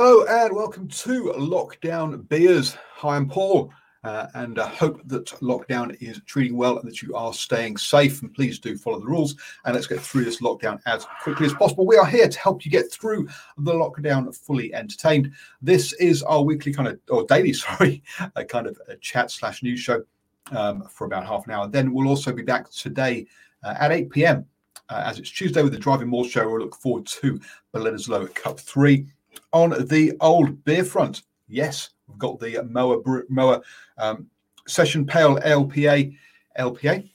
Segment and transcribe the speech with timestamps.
[0.00, 2.76] Hello and welcome to Lockdown Beers.
[2.94, 3.72] Hi, I'm Paul.
[4.04, 8.22] Uh, and I hope that lockdown is treating well and that you are staying safe.
[8.22, 9.34] And please do follow the rules.
[9.64, 11.84] And let's get through this lockdown as quickly as possible.
[11.84, 13.26] We are here to help you get through
[13.56, 15.32] the lockdown fully entertained.
[15.60, 18.04] This is our weekly kind of, or daily, sorry,
[18.48, 20.04] kind of chat slash news show
[20.52, 21.66] um, for about half an hour.
[21.66, 23.26] Then we'll also be back today
[23.64, 24.46] uh, at 8 p.m.
[24.90, 26.48] Uh, as it's Tuesday with the Driving More show.
[26.48, 27.40] We'll look forward to
[27.74, 29.04] Bellini's Cup 3
[29.52, 31.22] on the old beer front.
[31.48, 33.62] Yes, we've got the Moa Moa
[33.96, 34.26] um,
[34.66, 36.16] Session Pale LPA
[36.58, 37.08] LPA,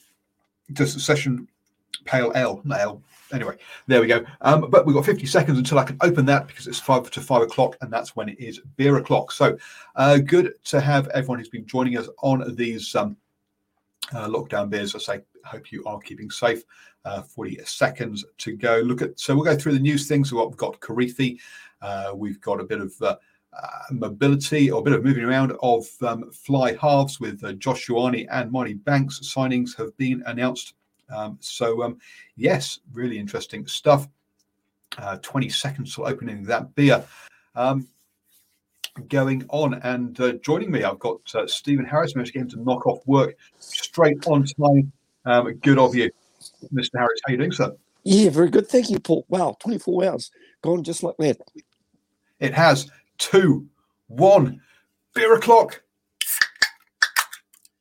[0.73, 1.47] just Session
[2.05, 3.03] Pale L, not L.
[3.31, 3.57] Anyway,
[3.87, 4.23] there we go.
[4.41, 7.21] Um, but we've got 50 seconds until I can open that because it's five to
[7.21, 9.31] five o'clock, and that's when it is beer o'clock.
[9.31, 9.57] So
[9.95, 13.17] uh, good to have everyone who's been joining us on these um,
[14.13, 14.95] uh, lockdown beers.
[14.95, 16.63] I say, hope you are keeping safe.
[17.05, 18.77] Uh, 40 seconds to go.
[18.77, 20.29] Look at so we'll go through the news things.
[20.29, 21.37] So we've got Kirifi,
[21.81, 23.15] uh, we've got a bit of uh,
[23.91, 28.51] mobility or a bit of moving around of um, fly halves with uh, Josh and
[28.51, 30.73] Marty Banks signings have been announced.
[31.13, 31.97] Um, so, um,
[32.35, 34.07] yes, really interesting stuff.
[34.97, 37.03] Uh, 20 seconds till opening that beer.
[37.55, 37.87] Um,
[39.07, 42.15] going on and uh, joining me, I've got uh, Stephen Harris.
[42.15, 44.91] Managed to get him to knock off work straight on time.
[45.25, 46.11] Um, good of you,
[46.71, 46.97] Mr.
[46.97, 47.19] Harris.
[47.25, 47.75] How are you doing, sir?
[48.03, 48.67] Yeah, very good.
[48.67, 49.25] Thank you, Paul.
[49.29, 50.31] Wow, 24 hours
[50.61, 51.37] gone just like that.
[52.39, 53.67] It has two,
[54.07, 54.61] one,
[55.13, 55.81] beer o'clock.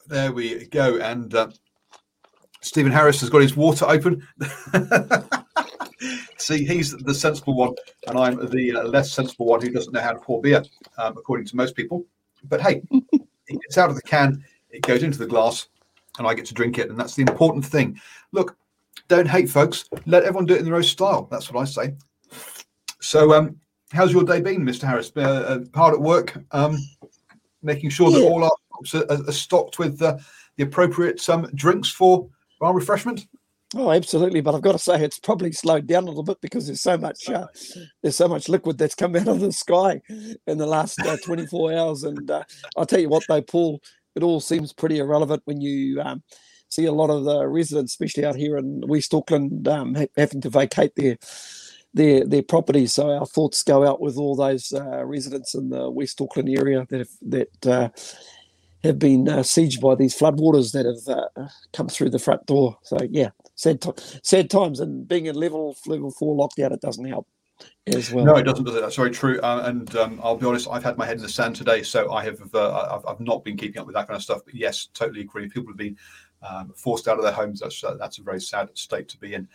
[0.06, 0.98] There we go.
[0.98, 1.48] And uh,
[2.60, 4.26] Stephen Harris has got his water open.
[6.36, 7.74] See, he's the sensible one,
[8.08, 10.64] and I'm the uh, less sensible one who doesn't know how to pour beer,
[10.98, 12.04] um, according to most people.
[12.44, 12.82] But hey,
[13.46, 15.68] it's out of the can, it goes into the glass,
[16.18, 18.00] and I get to drink it, and that's the important thing.
[18.32, 18.56] Look,
[19.08, 19.88] don't hate, folks.
[20.06, 21.28] Let everyone do it in their own style.
[21.30, 21.94] That's what I say.
[23.00, 23.56] So, um,
[23.92, 24.82] how's your day been, Mr.
[24.82, 25.12] Harris?
[25.14, 26.76] Uh, uh, hard at work, um,
[27.62, 28.50] making sure that all our
[28.94, 30.18] are, are stocked with uh,
[30.56, 32.28] the appropriate um, drinks for
[32.60, 33.26] our refreshment.
[33.74, 34.40] Oh, absolutely.
[34.40, 36.98] But I've got to say, it's probably slowed down a little bit because there's so
[36.98, 37.46] much uh,
[38.02, 40.00] there's so much liquid that's come out of the sky
[40.46, 42.04] in the last uh, 24 hours.
[42.04, 42.44] And uh,
[42.76, 43.80] I'll tell you what, though, Paul,
[44.14, 46.22] it all seems pretty irrelevant when you um,
[46.72, 50.50] see a lot of the residents, especially out here in West Auckland, um, having to
[50.50, 51.18] vacate their
[51.94, 52.94] their their properties.
[52.94, 56.86] So our thoughts go out with all those uh, residents in the West Auckland area
[56.88, 57.88] that have, that uh,
[58.82, 62.78] have been uh, sieged by these floodwaters that have uh, come through the front door.
[62.82, 67.04] So yeah, sad t- sad times, and being in level level four lockdown, it doesn't
[67.04, 67.26] help.
[67.86, 68.24] As well.
[68.24, 68.64] No, it doesn't.
[68.64, 69.40] That's very true.
[69.40, 72.12] Uh, and um, I'll be honest, I've had my head in the sand today, so
[72.12, 74.42] I have uh, I've, I've, not been keeping up with that kind of stuff.
[74.44, 75.48] But yes, totally agree.
[75.48, 75.96] People have been
[76.48, 77.60] um, forced out of their homes.
[77.60, 79.48] That's that's a very sad state to be in,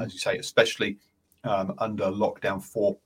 [0.00, 0.98] as you say, especially
[1.44, 2.96] um, under lockdown four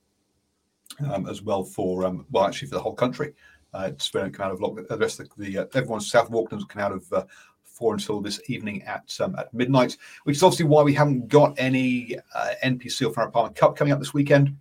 [1.11, 3.33] um, as well for um, well actually for the whole country.
[3.73, 4.87] Uh, to come out of lockdown.
[4.87, 7.25] The rest of the, the uh, everyone south of Auckland's come out of uh,
[7.63, 11.53] four until this evening at um, at midnight, which is obviously why we haven't got
[11.59, 14.55] any uh, NPC or Farah Palmer Cup coming up this weekend.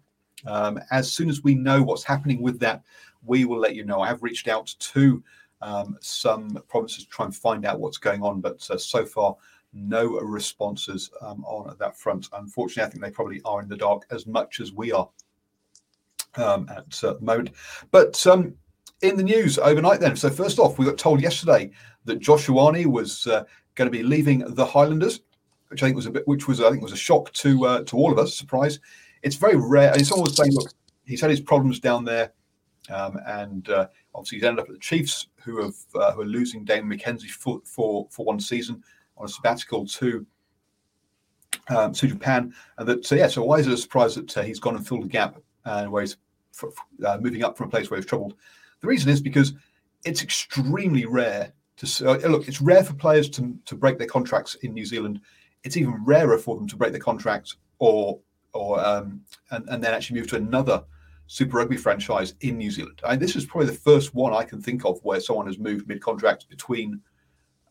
[0.44, 2.82] Um, as soon as we know what's happening with that,
[3.24, 4.00] we will let you know.
[4.00, 5.22] I have reached out to
[6.00, 9.36] some provinces to try and find out what's going on, but uh, so far
[9.72, 12.28] no responses um, on that front.
[12.32, 15.08] Unfortunately, I think they probably are in the dark as much as we are
[16.36, 17.50] um, at uh, the moment.
[17.90, 18.54] But um,
[19.02, 20.16] in the news overnight then.
[20.16, 21.70] So first off, we got told yesterday
[22.04, 23.44] that Josh Ioane was uh,
[23.74, 25.20] going to be leaving the Highlanders,
[25.68, 27.82] which I think was a bit, which was I think was a shock to uh,
[27.84, 28.80] to all of us, surprise.
[29.22, 29.92] It's very rare.
[29.92, 30.70] And someone was saying, look,
[31.04, 32.32] he's had his problems down there,
[32.90, 36.26] um, and uh, obviously he's ended up at the Chiefs, who have uh, who are
[36.26, 38.82] losing Damian McKenzie for, for for one season
[39.16, 40.26] on a sabbatical to
[41.68, 43.28] um, to Japan, and that so yeah.
[43.28, 45.92] So why is it a surprise that uh, he's gone and filled a gap and
[45.92, 46.16] where he's
[47.04, 48.34] uh, moving up from a place where he's troubled?
[48.80, 49.52] The reason is because
[50.04, 52.48] it's extremely rare to uh, look.
[52.48, 55.20] It's rare for players to to break their contracts in New Zealand.
[55.62, 58.18] It's even rarer for them to break their contracts or
[58.52, 59.20] or um,
[59.50, 60.84] and, and then actually move to another
[61.26, 63.00] Super Rugby franchise in New Zealand.
[63.08, 65.88] Mean, this is probably the first one I can think of where someone has moved
[65.88, 67.00] mid-contract between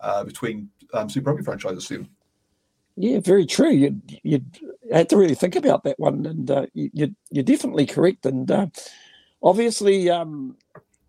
[0.01, 1.87] uh, between um, Super Rugby franchises.
[1.87, 2.09] Soon.
[2.97, 3.71] Yeah, very true.
[3.71, 4.59] You'd, you'd
[4.91, 8.25] had to really think about that one, and uh, you you're definitely correct.
[8.25, 8.67] And uh,
[9.41, 10.57] obviously, um,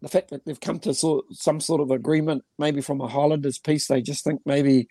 [0.07, 3.59] the fact that they've come to sort, some sort of agreement, maybe from a Highlanders
[3.59, 4.89] piece, they just think maybe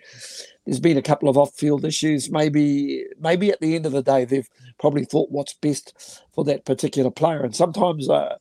[0.65, 2.29] there's been a couple of off-field issues.
[2.29, 6.65] Maybe, maybe at the end of the day, they've probably thought what's best for that
[6.65, 7.41] particular player.
[7.43, 8.35] And sometimes, uh,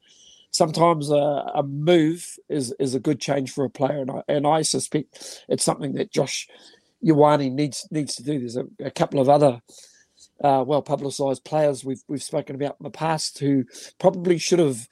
[0.51, 4.01] sometimes uh, a move is is a good change for a player.
[4.01, 6.49] And I, and I suspect it's something that Josh
[7.05, 8.41] Ioane needs needs to do.
[8.41, 9.61] There's a, a couple of other
[10.43, 13.65] uh, well publicised players we've we've spoken about in the past who
[13.99, 14.89] probably should have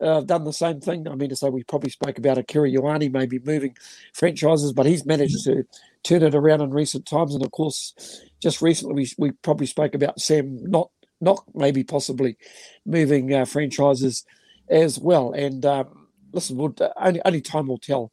[0.00, 1.08] uh, done the same thing.
[1.08, 3.76] I mean to say we probably spoke about Akira Ioane maybe moving
[4.12, 5.64] franchises, but he's managed to
[6.02, 7.34] turn it around in recent times.
[7.34, 10.90] And of course, just recently we, we probably spoke about Sam not
[11.20, 12.36] not maybe possibly
[12.84, 14.24] moving uh, franchises
[14.68, 15.32] as well.
[15.32, 18.12] And um, listen, we'll, only only time will tell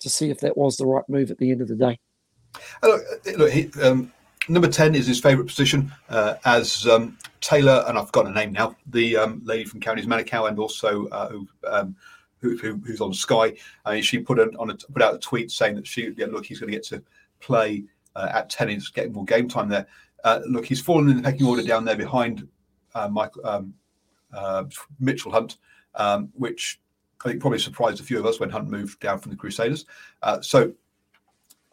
[0.00, 1.98] to see if that was the right move at the end of the day.
[2.82, 4.12] Uh, look, uh, look he, um,
[4.48, 8.52] number 10 is his favourite position uh, as um, Taylor, and I've forgotten her name
[8.52, 11.96] now, the um, lady from Counties Manukau, and also uh, who, um,
[12.40, 13.54] who, who, who's on Sky.
[13.86, 16.60] Mean, she put, on a, put out a tweet saying that she, yeah, look, he's
[16.60, 17.02] going to get to
[17.40, 17.84] play
[18.16, 19.86] uh, at 10, he's getting more game time there.
[20.24, 22.46] Uh, look, he's fallen in the pecking order down there behind
[22.94, 23.74] uh, Michael, um,
[24.32, 24.64] uh,
[24.98, 25.58] Mitchell Hunt,
[25.94, 26.80] um, which
[27.24, 29.86] I think probably surprised a few of us when Hunt moved down from the Crusaders.
[30.40, 30.72] so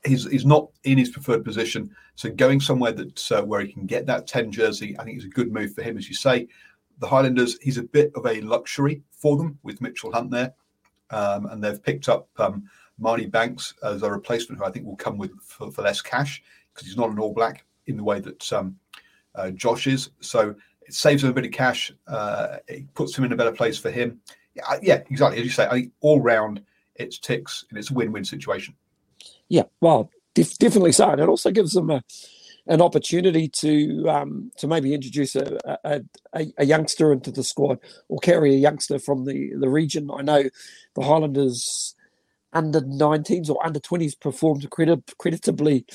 [0.05, 1.89] he's he's not in his preferred position.
[2.15, 5.25] So going somewhere that uh, where he can get that ten jersey, I think is
[5.25, 5.97] a good move for him.
[5.97, 6.47] As you say,
[6.99, 10.53] the Highlanders, he's a bit of a luxury for them with Mitchell Hunt there,
[11.09, 12.63] um, and they've picked up um,
[12.97, 16.41] Marty Banks as a replacement, who I think will come with for, for less cash
[16.73, 18.75] because he's not an All Black in the way that um,
[19.35, 20.09] uh, Josh is.
[20.19, 21.91] So it saves him a bit of cash.
[22.07, 24.19] Uh, it puts him in a better place for him.
[24.81, 25.39] Yeah, exactly.
[25.39, 26.61] As you say, all round
[26.95, 28.73] it's ticks and it's a win-win situation.
[29.49, 32.03] Yeah, well, def- definitely so, and it also gives them a,
[32.67, 36.01] an opportunity to um, to maybe introduce a, a,
[36.33, 40.09] a, a, youngster into the squad or carry a youngster from the, the region.
[40.11, 40.43] I know
[40.95, 41.95] the Highlanders
[42.53, 45.85] under 19s or under 20s performed credit, creditably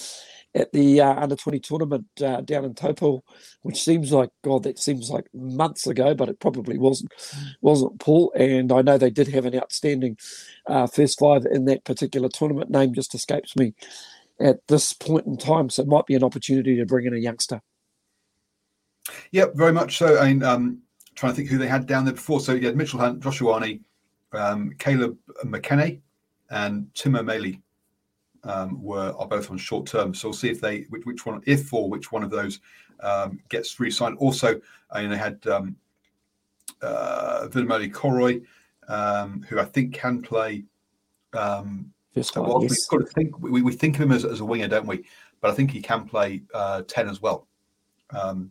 [0.55, 3.23] at the uh, under 20 tournament uh, down in Taupo,
[3.62, 7.12] which seems like God, that seems like months ago, but it probably wasn't
[7.61, 8.32] wasn't Paul.
[8.35, 10.17] And I know they did have an outstanding
[10.67, 12.70] uh, first five in that particular tournament.
[12.70, 13.75] Name just escapes me
[14.41, 17.19] at this point in time, so it might be an opportunity to bring in a
[17.19, 17.61] youngster.
[19.32, 20.19] Yep, very much so.
[20.19, 20.79] I mean, um,
[21.14, 22.41] trying to think who they had down there before.
[22.41, 23.81] So you had Mitchell Hunt, Josh Ioane,
[24.32, 25.93] um, Caleb McKenna,
[26.50, 27.61] and Tim O'Malley
[28.44, 30.14] um, were are both on short term.
[30.14, 32.61] So we'll see if they which, which one, if or which one of those
[33.00, 34.16] um, gets re-signed.
[34.18, 35.76] Also, I mean, they had um,
[36.82, 38.42] uh, Koroi,
[38.88, 40.64] um, who I think can play.
[41.32, 41.92] Um,
[42.35, 42.88] well, yes.
[42.90, 45.04] we think we, we think of him as, as a winger, don't we?
[45.40, 47.47] But I think he can play uh, ten as well
[48.11, 48.50] um,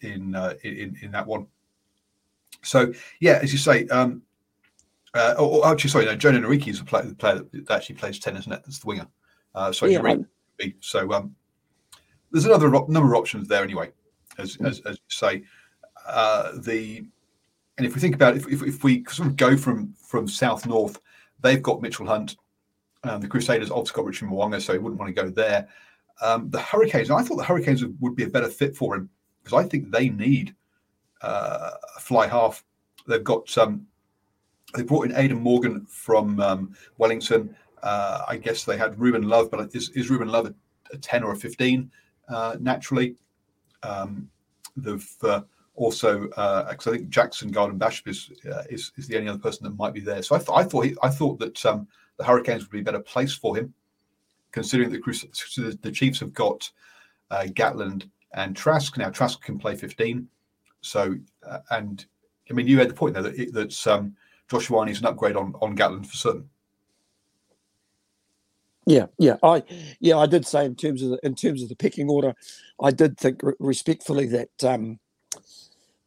[0.00, 1.46] in, uh, in in that one.
[2.62, 4.22] So yeah, as you say, um,
[5.14, 7.94] uh, or, or, actually, sorry, no, Jona Nareki is the player, the player that actually
[7.94, 8.60] plays ten, isn't it?
[8.64, 9.06] That's the winger.
[9.56, 10.74] Uh, sorry, yeah, Nareki.
[10.80, 11.34] So um,
[12.30, 13.90] there's another number of options there anyway,
[14.38, 14.68] as, mm.
[14.68, 15.42] as, as you say.
[16.06, 17.04] Uh, the
[17.78, 20.28] and if we think about it, if, if, if, we sort of go from from
[20.28, 21.00] south north,
[21.40, 22.36] they've got Mitchell Hunt.
[23.02, 25.68] Um, the Crusaders also got Richard Mo'unga, so he wouldn't want to go there.
[26.22, 29.10] Um, the Hurricanes, I thought the Hurricanes would be a better fit for him
[29.42, 30.54] because I think they need
[31.22, 32.64] uh, a fly half.
[33.06, 33.86] They've got um,
[34.74, 37.54] they brought in Aidan Morgan from um, Wellington.
[37.86, 40.54] Uh, I guess they had Ruben Love, but is, is Ruben Love a,
[40.92, 41.88] a 10 or a 15
[42.28, 43.14] uh, naturally?
[43.84, 44.28] Um,
[44.76, 45.42] they've uh,
[45.76, 49.62] also because uh, I think Jackson Garden-Bachop is, uh, is, is the only other person
[49.62, 50.20] that might be there.
[50.24, 52.82] So I, th- I thought he, I thought that um, the Hurricanes would be a
[52.82, 53.72] better place for him,
[54.50, 56.68] considering the the Chiefs have got
[57.30, 59.10] uh, Gatland and Trask now.
[59.10, 60.26] Trask can play 15,
[60.80, 61.14] so
[61.70, 62.04] and
[62.50, 64.16] I mean you had the point there that that's um,
[64.50, 66.50] Josh Ioane is an upgrade on on Gatland for certain.
[68.86, 69.64] Yeah, yeah, I
[70.00, 72.34] yeah I did say in terms of the, in terms of the pecking order,
[72.80, 75.00] I did think re- respectfully that um,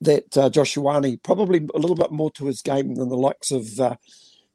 [0.01, 3.51] that uh, Josh Ioane probably a little bit more to his game than the likes
[3.51, 3.95] of uh,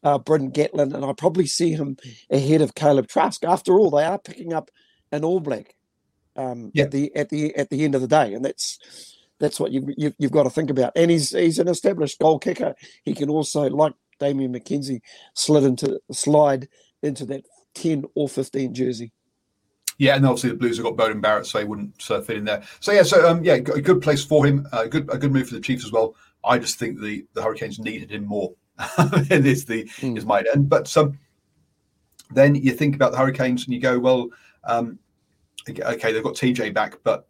[0.03, 1.97] uh, Bryn Gatland, and I probably see him
[2.31, 3.45] ahead of Kaleb Trask.
[3.45, 4.71] After all, they are picking up
[5.13, 5.75] an All Black
[6.37, 6.85] um, Yeah.
[6.85, 8.79] at the at the at the end of the day, and that's
[9.41, 10.93] that's what you, you you've got to think about.
[10.97, 12.75] And he's he's an established goal kicker.
[13.05, 15.01] He can also, like Damian McKenzie,
[15.35, 16.69] slid into slide
[17.03, 19.13] into that ten or fifteen jersey.
[19.99, 22.45] Yeah, and obviously the Blues have got Beauden Barrett, so he wouldn't uh, fit in
[22.45, 22.63] there.
[22.81, 24.67] So yeah, so um, yeah, a good place for him.
[24.73, 26.17] A good a good move for the Chiefs as well.
[26.45, 28.55] I just think the the Hurricanes needed him more.
[28.99, 30.19] and is the Mm.
[30.19, 31.17] is my and but um,
[32.33, 34.29] then you think about the Hurricanes and you go, well,
[34.65, 34.99] um,
[35.69, 37.29] okay, they've got TJ back, but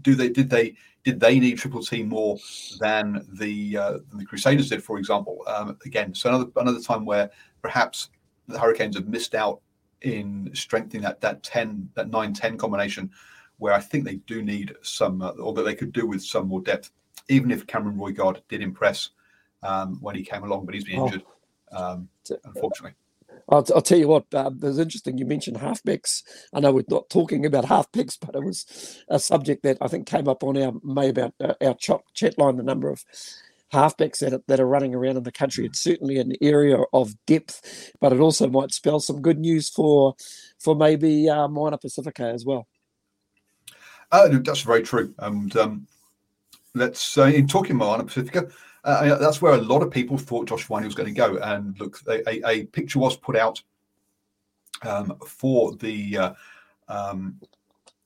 [0.00, 2.38] do they did they did they need triple T more
[2.80, 5.42] than the uh, than the Crusaders did, for example?
[5.46, 7.30] Um, again, so another another time where
[7.62, 8.08] perhaps
[8.46, 9.60] the Hurricanes have missed out
[10.02, 13.10] in strengthening that that ten that nine ten combination,
[13.58, 16.48] where I think they do need some, uh, or that they could do with some
[16.48, 16.90] more depth.
[17.28, 19.10] Even if Cameron Roigard did impress
[19.62, 21.06] um, when he came along, but he's been Oh.
[21.06, 21.24] injured,
[21.72, 22.08] um,
[22.44, 22.94] unfortunately.
[23.50, 25.18] I'll, I'll tell you what, uh, it was interesting.
[25.18, 26.22] You mentioned halfbacks.
[26.52, 30.06] I know we're not talking about halfbacks, but it was a subject that I think
[30.06, 32.56] came up on our May about uh, our chat line.
[32.56, 33.04] The number of
[33.72, 35.66] halfbacks that are, that are running around in the country.
[35.66, 40.14] It's certainly an area of depth, but it also might spell some good news for
[40.58, 42.66] for maybe uh, Moana Pacifica as well.
[44.10, 45.14] Uh, that's very true.
[45.18, 45.86] And um,
[46.74, 48.48] let's uh, in talking Moana Pacifica,
[48.84, 51.36] uh, that's where a lot of people thought Josh Ioane was going to go.
[51.36, 53.62] And look, a, a, a picture was put out
[54.82, 56.34] um, for the uh,
[56.88, 57.38] um,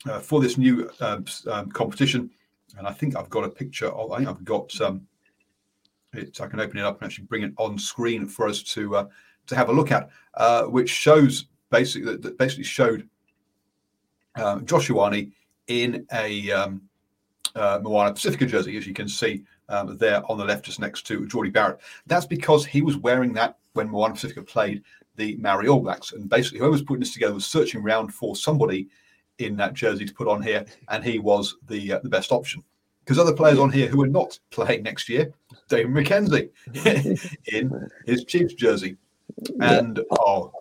[0.07, 2.31] uh, for this new uh, um, competition,
[2.77, 4.11] and I think I've got a picture of.
[4.11, 4.81] I think I've got.
[4.81, 5.07] Um,
[6.13, 8.97] it, I can open it up and actually bring it on screen for us to
[8.97, 9.07] uh,
[9.47, 13.09] to have a look at, uh, which shows basically that basically showed
[14.37, 15.33] um, Josh Ioane
[15.69, 16.83] in a um,
[17.55, 21.07] uh, Moana Pacifica jersey, as you can see um, there on the left, just next
[21.07, 21.81] to Jordie Barrett.
[22.07, 24.83] That's because he was wearing that when Moana Pacifica played
[25.17, 26.13] the Maori All Blacks.
[26.13, 28.89] And basically, whoever was putting this together was searching around for somebody
[29.39, 32.63] in that jersey to put on here, and he was the uh, the best option.
[33.05, 35.33] Because other players on here who are not playing next year,
[35.69, 36.51] David McKenzie
[37.53, 38.97] in his Chiefs jersey.
[39.61, 40.53] And oh,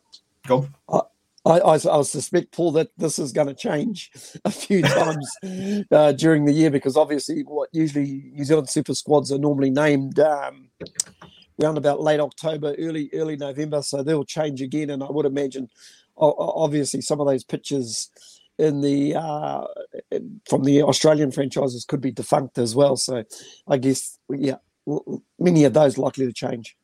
[0.48, 1.02] go on.
[1.46, 4.12] I, I, I suspect, Paul, that this is going to change
[4.46, 5.30] a few times
[5.92, 10.20] uh, during the year because obviously, what usually New Zealand Super Squads are normally named
[10.20, 10.70] um,
[11.62, 14.92] around about late October, early early November, so they'll change again.
[14.92, 15.70] And I would imagine,
[16.18, 18.12] obviously, some of those pictures
[18.58, 19.66] in the uh,
[20.48, 22.96] from the Australian franchises could be defunct as well.
[22.96, 23.24] So,
[23.68, 24.58] I guess, yeah,
[25.40, 26.76] many of those likely to change.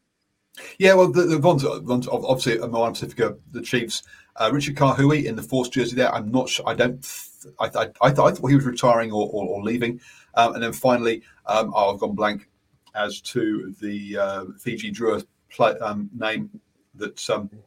[0.80, 4.04] Yeah, well, the, the ones, ones obviously at Moana Pacifica, the Chiefs,
[4.38, 6.14] uh, Richard Kahui in the Force jersey there.
[6.14, 6.68] I'm not sure.
[6.68, 7.02] I don't.
[7.02, 10.02] th- I, I, I, thought, I thought he was retiring or, or, or leaving.
[10.34, 12.50] Um, and then finally, um, oh, I've gone blank
[12.96, 16.50] as to the uh, Fiji Drua play, um, name
[16.96, 17.58] that um, uh,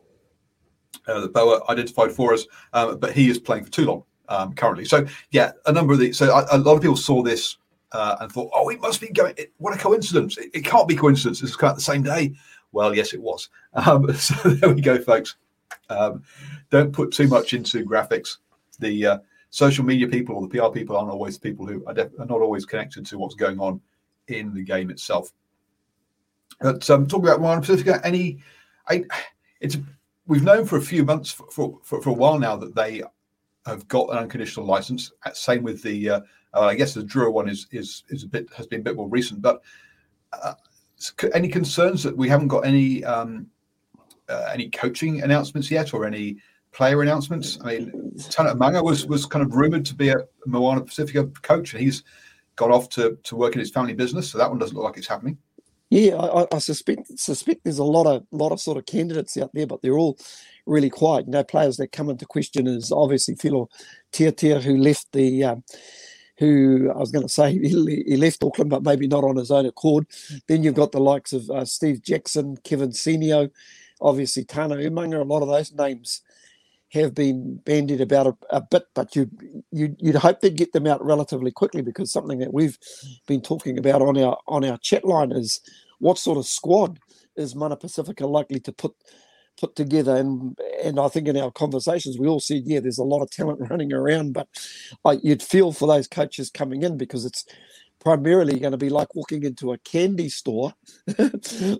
[1.19, 2.47] that Boa identified for us.
[2.73, 4.85] Um, but he is playing for Toulon um, currently.
[4.85, 7.57] So yeah, a number of the so a, lot of people saw this
[7.93, 9.35] uh, and thought, oh, it must be going.
[9.37, 10.39] It, what a coincidence!
[10.39, 11.43] It, it can't be coincidence.
[11.43, 12.35] It's of the same day.
[12.73, 13.49] Well, yes, it was.
[13.73, 15.37] Um, so there we go, folks.
[15.91, 16.25] Um,
[16.71, 18.39] don't put too much into graphics.
[18.81, 19.19] The uh,
[19.51, 22.41] social media people or the PR people aren't always people who are, def- are not
[22.41, 23.81] always connected to what's going on
[24.27, 25.33] in the game itself.
[26.61, 28.43] But um, talking about Moana Pacifica, any,
[28.89, 29.05] I,
[29.61, 29.77] it's
[30.31, 33.03] we've known for a few months for, for, for, a while now that they
[33.67, 35.11] have got an unconditional license.
[35.27, 36.21] Uh, Same with the, uh,
[36.55, 38.97] uh, I guess the Drua one is is is a bit has been a bit
[38.97, 39.43] more recent.
[39.43, 39.61] But
[40.33, 40.55] uh,
[41.35, 43.49] any concerns that we haven't got any um,
[44.29, 46.39] uh, any coaching announcements yet or any
[46.73, 47.59] player announcements?
[47.63, 51.75] I mean, Tana Umaga was was kind of rumored to be a Moana Pacifica coach,
[51.75, 52.05] and he's
[52.57, 54.31] gone off to to work in his family business.
[54.31, 55.39] So that one doesn't look like it's happening.
[55.91, 59.51] Yeah, I, I- suspect suspect there's a lot of lot of sort of candidates out
[59.55, 60.19] there, but they're all
[60.67, 61.27] really quiet.
[61.27, 63.69] You know, players that come into question is obviously Filo
[64.13, 65.65] Tiatia, who left the, um,
[66.39, 69.51] who I was going to say he, he left Auckland, but maybe not on his
[69.51, 70.07] own accord.
[70.49, 73.51] Then you've got the likes of uh, Steve Jackson, Kevin Senio,
[74.01, 75.21] obviously Tana Umaga.
[75.21, 76.23] A lot of those names
[76.93, 79.31] have been bandied about a, a bit, but you
[79.71, 82.79] you you'd hope they'd get them out relatively quickly because something that we've
[83.27, 85.61] been talking about on our on our chat line is
[85.99, 86.99] what sort of squad
[87.37, 88.95] is Moana Pacifica likely to put
[89.59, 90.17] put together?
[90.17, 93.31] And and I think in our conversations we all said yeah there's a lot of
[93.31, 94.49] talent running around but
[95.23, 97.45] you'd feel for those coaches coming in because it's
[98.01, 100.73] primarily going to be like walking into a candy store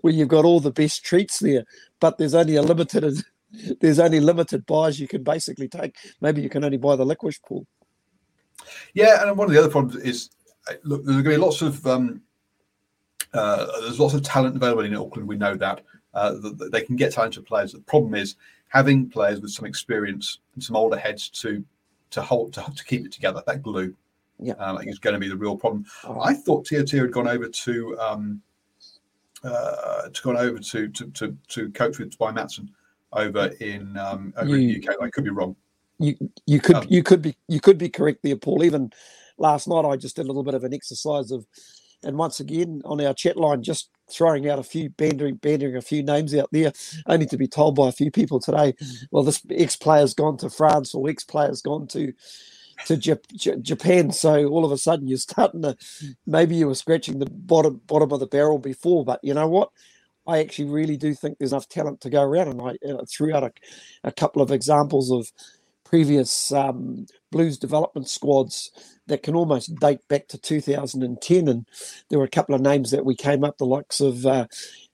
[0.01, 1.65] where you've got all the best treats there,
[1.99, 3.23] but there's only a limited
[3.79, 5.95] there's only limited buys you can basically take.
[6.21, 7.65] Maybe you can only buy the licorice pool.
[8.93, 10.29] Yeah, and one of the other problems is
[10.69, 12.21] uh, look, there's going to be lots of um,
[13.33, 15.27] uh, there's lots of talent available in Auckland.
[15.27, 15.83] We know that.
[16.13, 16.35] Uh,
[16.71, 17.71] they can get talented players.
[17.71, 18.35] The problem is
[18.67, 21.63] having players with some experience and some older heads to
[22.11, 23.41] to hold to, to keep it together.
[23.47, 23.95] That glue,
[24.39, 25.85] yeah, um, is going to be the real problem.
[26.21, 28.41] I thought Tiatia had gone over to um,
[29.43, 32.69] uh, to gone over to to to, to coach with Tabai Matson
[33.13, 34.95] over in um, over you, in the UK.
[35.01, 35.55] I could be wrong.
[35.99, 36.15] You
[36.45, 38.63] you could um, you could be you could be correct there, Paul.
[38.63, 38.91] Even
[39.37, 41.45] last night, I just did a little bit of an exercise of
[42.03, 45.81] and once again, on our chat line, just throwing out a few, bandering, bandering a
[45.81, 46.71] few names out there,
[47.07, 48.73] only to be told by a few people today,
[49.11, 52.13] well, this ex player's gone to France or ex player's gone to
[52.87, 54.11] to Japan.
[54.11, 55.77] So all of a sudden, you're starting to
[56.25, 59.69] maybe you were scratching the bottom bottom of the barrel before, but you know what?
[60.27, 63.35] I actually really do think there's enough talent to go around, and I uh, threw
[63.35, 63.51] out a,
[64.03, 65.31] a couple of examples of
[65.91, 68.71] previous um, Blues development squads
[69.07, 71.47] that can almost date back to 2010.
[71.49, 71.65] And
[72.09, 74.47] there were a couple of names that we came up, the likes of uh,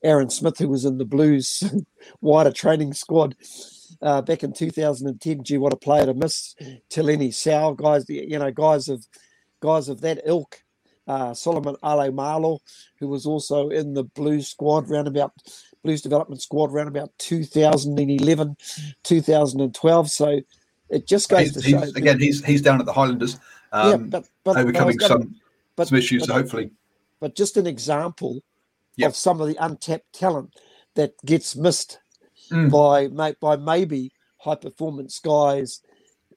[0.03, 1.63] Aaron Smith, who was in the Blues
[2.21, 3.35] wider training squad.
[4.01, 6.55] Uh, back in 2010, gee, what a player to miss!
[6.89, 9.05] Tilini Sau, guys, you know, guys of
[9.61, 10.61] guys of that ilk.
[11.07, 12.61] Uh, Solomon Ale
[12.99, 15.33] who was also in the Blues squad round about
[15.83, 18.57] Blues development squad around about 2011,
[19.03, 20.09] 2012.
[20.09, 20.41] So
[20.89, 21.81] it just goes he's, to show.
[21.95, 23.39] again, he's he's down at the Highlanders,
[23.71, 25.35] um, yeah, but, but overcoming but some
[25.75, 26.27] but, some issues.
[26.27, 26.71] But, hopefully,
[27.19, 28.43] but just an example
[28.97, 29.09] yep.
[29.09, 30.55] of some of the untapped talent
[30.95, 31.99] that gets missed
[32.51, 32.69] mm.
[32.69, 35.81] by by maybe high performance guys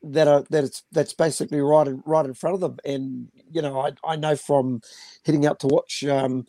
[0.03, 2.79] that are that it's that's basically right in right in front of them.
[2.85, 4.81] And you know, I I know from
[5.25, 6.05] heading out to watch.
[6.05, 6.47] Um,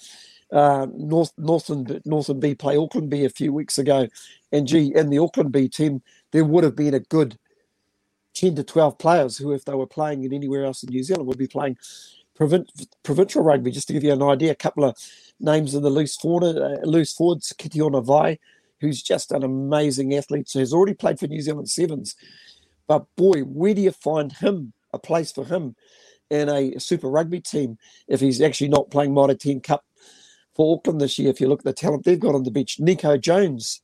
[0.51, 4.09] uh, North Northern Northern B play Auckland B a few weeks ago,
[4.51, 7.37] and gee, in the Auckland B team, there would have been a good
[8.33, 11.27] 10 to 12 players who, if they were playing in anywhere else in New Zealand,
[11.27, 11.77] would be playing
[12.35, 13.71] provincial rugby.
[13.71, 14.97] Just to give you an idea, a couple of
[15.39, 18.39] names in the loose forward, uh, loose forwards, Kitiona Vai,
[18.79, 22.15] who's just an amazing athlete, so has already played for New Zealand Sevens.
[22.91, 25.77] But boy, where do you find him, a place for him
[26.29, 27.77] in a Super Rugby team
[28.09, 29.85] if he's actually not playing Mitre 10 Cup
[30.53, 31.29] for Auckland this year?
[31.29, 33.81] If you look at the talent they've got on the beach, Nico Jones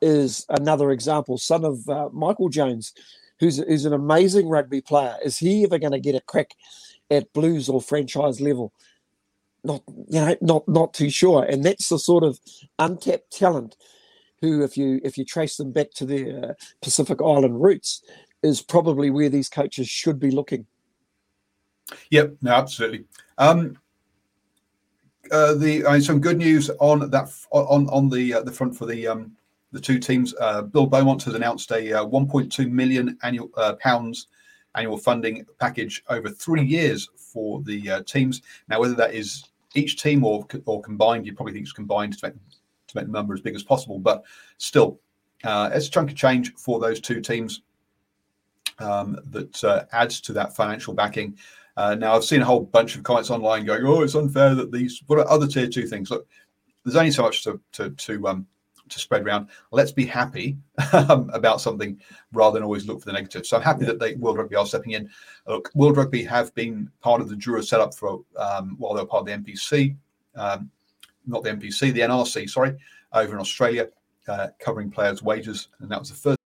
[0.00, 2.92] is another example, son of uh, Michael Jones,
[3.40, 5.16] who's, who's an amazing rugby player.
[5.24, 6.54] Is he ever going to get a crack
[7.10, 8.72] at Blues or franchise level?
[9.64, 11.42] Not, you know, not not too sure.
[11.42, 12.38] And that's the sort of
[12.78, 13.74] untapped talent
[14.40, 18.02] who, if you if you trace them back to their uh, Pacific Island roots,
[18.42, 20.66] is probably where these coaches should be looking.
[22.10, 23.04] Yep, no, absolutely.
[23.38, 23.76] Um,
[25.30, 28.86] uh, the uh, some good news on that on on the uh, the front for
[28.86, 29.32] the um,
[29.72, 30.34] the two teams.
[30.40, 34.28] Uh, Bill Beaumont has announced a uh, 1.2 million annual uh, pounds
[34.76, 38.42] annual funding package over three years for the teams.
[38.68, 42.18] Now, whether that is each team or or combined, you probably think it's combined
[42.90, 43.98] to make the number as big as possible.
[43.98, 44.24] But
[44.58, 45.00] still,
[45.44, 47.62] uh, it's a chunk of change for those two teams
[48.78, 51.36] um, that uh, adds to that financial backing.
[51.76, 55.02] now, I've seen a whole bunch of comments online going, "Oh, it's unfair that these."
[55.06, 56.10] What are other tier two things?
[56.10, 56.26] Look,
[56.84, 58.46] there's only so much to to to um,
[58.90, 59.48] to spread around.
[59.70, 60.58] Let's be happy
[60.92, 61.98] um, about something
[62.32, 63.46] rather than always look for the negative.
[63.46, 63.92] So I'm happy yeah.
[63.92, 65.08] that they World Rugby are stepping in.
[65.46, 69.06] Look, World Rugby have been part of the Drua setup for um, while they were
[69.06, 69.96] part of the NPC,
[70.34, 70.70] um,
[71.26, 72.76] not the NPC, the NRC, sorry,
[73.12, 73.88] over in Australia,
[74.28, 76.38] uh, covering players' wages, and that was the first.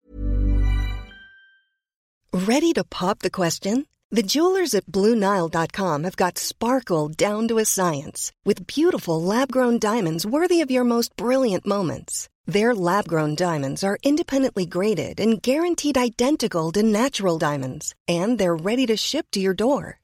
[2.33, 3.87] Ready to pop the question?
[4.11, 10.27] The jewelers at BlueNile.com have got sparkle down to a science with beautiful lab-grown diamonds
[10.27, 12.29] worthy of your most brilliant moments.
[12.47, 18.57] Their lab grown diamonds are independently graded and guaranteed identical to natural diamonds, and they're
[18.57, 20.02] ready to ship to your door.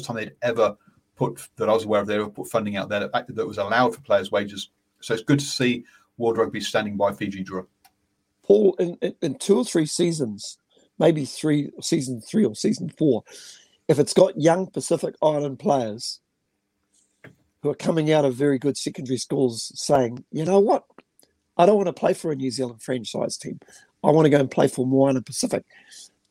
[0.00, 0.76] time they'd ever
[1.16, 2.06] put that I was aware of.
[2.06, 4.70] They ever put funding out there that, that was allowed for players' wages.
[5.00, 5.84] So it's good to see
[6.16, 7.66] World Rugby standing by Fiji Drua.
[8.42, 10.58] Paul, in, in, in two or three seasons,
[10.98, 13.24] maybe three, season three or season four,
[13.88, 16.20] if it's got young Pacific Island players
[17.62, 20.84] who are coming out of very good secondary schools saying, you know what,
[21.56, 23.60] I don't want to play for a New Zealand franchise team.
[24.02, 25.64] I want to go and play for Moana Pacific.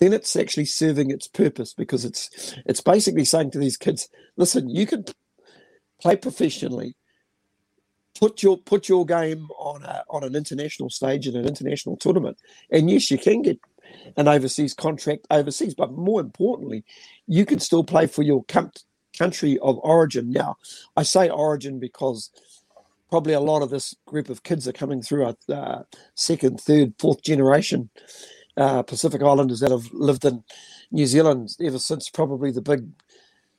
[0.02, 4.68] Then it's actually serving its purpose because it's it's basically saying to these kids, listen,
[4.68, 5.06] you can
[6.02, 6.96] play professionally,
[8.20, 12.40] put your put your game on a, on an international stage in an international tournament,
[12.72, 13.60] and yes, you can get
[14.18, 16.84] an overseas contract overseas, but more importantly,
[17.28, 18.72] you can still play for your com-
[19.16, 20.32] country of origin.
[20.32, 20.56] Now,
[20.98, 22.32] I say origin because
[23.12, 25.84] probably a lot of this group of kids are coming through a uh,
[26.16, 27.92] second, third, fourth generation
[28.58, 30.44] uh, Pacific Islanders that have lived in
[30.92, 32.88] New Zealand ever since probably the big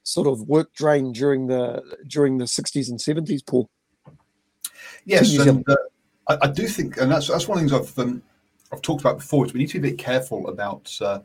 [0.02, 3.70] sort of work drain during the during the 60s and 70s, Paul.
[5.04, 5.76] Yes, and uh,
[6.28, 8.22] I, I, do think, and that's that's one of the things I've um,
[8.72, 9.46] I've talked about before.
[9.46, 11.20] Is we need to be a bit careful about uh,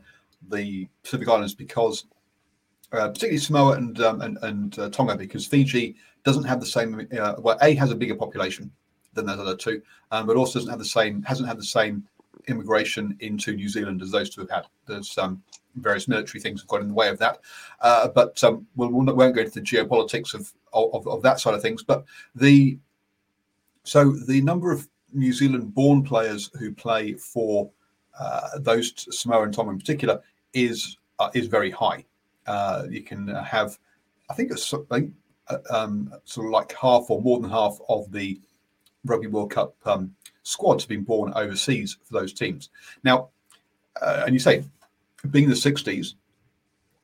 [0.48, 2.06] the Pacific Islands because,
[2.92, 7.06] uh, particularly Samoa and um, and, and uh, Tonga, because Fiji doesn't have the same.
[7.18, 8.70] Uh, well, A has a bigger population
[9.14, 12.04] than those other two, um, but also doesn't have the same hasn't had the same
[12.48, 14.66] immigration into New Zealand as those two have had.
[14.86, 15.42] There's um,
[15.76, 17.38] various military things have got in the way of that,
[17.80, 21.54] uh, but um, we'll, we won't go into the geopolitics of, of, of that side
[21.54, 21.82] of things.
[21.82, 22.78] But the
[23.84, 27.70] so the number of New Zealand born players who play for
[28.18, 30.20] uh, those Samoa and Tom in particular
[30.52, 32.04] is uh, is very high.
[32.46, 33.78] Uh, you can have,
[34.30, 38.40] I think it's uh, um, sort of like half or more than half of the
[39.04, 40.14] Rugby World Cup um,
[40.48, 42.70] squads have been born overseas for those teams.
[43.04, 43.28] Now,
[44.00, 44.64] uh, and you say,
[45.30, 46.14] being in the 60s,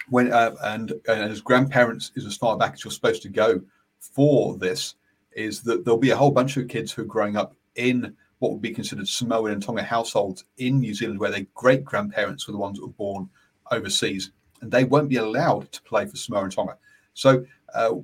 [0.09, 3.61] when uh, and, and as grandparents is as far back as you're supposed to go
[4.01, 4.95] for this,
[5.33, 8.53] is that there'll be a whole bunch of kids who are growing up in what
[8.53, 12.53] would be considered Samoan and Tonga households in New Zealand, where their great grandparents were
[12.53, 13.29] the ones that were born
[13.71, 14.31] overseas,
[14.63, 16.77] and they won't be allowed to play for Samoa and Tonga.
[17.13, 17.97] So, uh,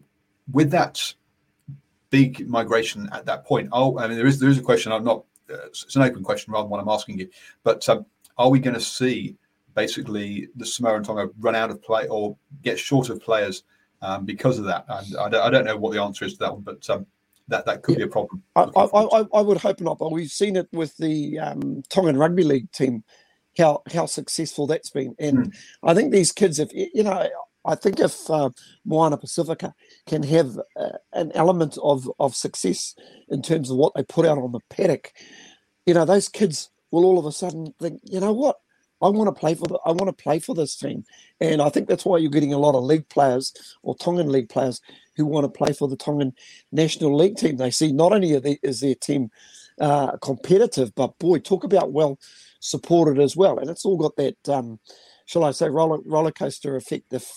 [0.53, 1.15] with that
[2.11, 4.93] big migration at that point, oh, I mean, there is there is a question.
[4.93, 5.25] I'm not.
[5.51, 7.29] Uh, it's an open question rather than what I'm asking you.
[7.63, 8.07] But um,
[8.39, 9.37] are we going to see
[9.75, 13.65] basically the Samoa and Tonga run out of play or get short of players
[14.03, 14.85] um, because of that?
[14.89, 17.07] And I don't, I don't know what the answer is to that one, but um,
[17.49, 18.05] that that could yeah.
[18.05, 18.43] be a problem.
[18.57, 22.45] I, I, I, would hope not, but we've seen it with the um, Tongan rugby
[22.45, 23.05] league team,
[23.59, 25.57] how how successful that's been, and mm.
[25.83, 27.29] I think these kids, if you know,
[27.65, 28.51] I think if uh,
[28.85, 29.75] Moana Pacifica
[30.07, 32.95] can have uh, an element of of success
[33.29, 35.13] in terms of what they put out on the paddock,
[35.87, 38.57] you know, those kids will all of a sudden think, you know what,
[39.03, 41.05] I want to play for the, I want to play for this team,
[41.41, 44.49] and I think that's why you're getting a lot of league players or Tongan league
[44.49, 44.81] players
[45.17, 46.35] who want to play for the Tongan
[46.73, 47.57] national league team.
[47.57, 49.31] They see not only they, is their team
[49.81, 52.19] uh, competitive, but boy, talk about well
[52.61, 54.79] supported as well, and it's all got that, um,
[55.31, 57.13] shall I say, roller roller coaster effect.
[57.13, 57.31] If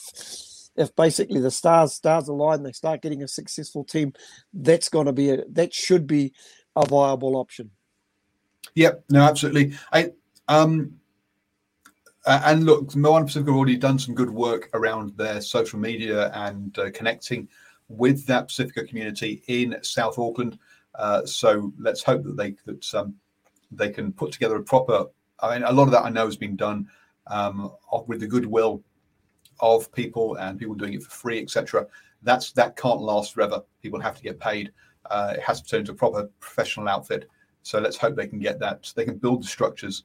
[0.75, 4.13] if basically the stars stars align, they start getting a successful team,
[4.51, 6.34] that's going to be a that should be
[6.75, 7.69] a viable option.
[8.73, 9.77] Yep, no, absolutely.
[9.91, 10.12] I
[10.47, 10.95] um
[12.25, 16.32] uh, and look, Moana Pacific have already done some good work around their social media
[16.34, 17.47] and uh, connecting
[17.89, 20.58] with that Pacifica community in South Auckland.
[20.95, 23.13] Uh, so let's hope that they that um,
[23.69, 25.06] they can put together a proper.
[25.41, 26.89] I mean, a lot of that I know has been done
[27.27, 27.71] um,
[28.07, 28.83] with the goodwill
[29.59, 31.88] of people and people doing it for free, etc.
[32.21, 33.62] That's that can't last forever.
[33.81, 34.71] People have to get paid.
[35.09, 37.29] Uh, it has to turn into a proper professional outfit.
[37.62, 38.86] So let's hope they can get that.
[38.86, 40.03] So They can build the structures